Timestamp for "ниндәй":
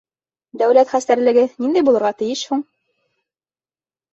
1.65-1.85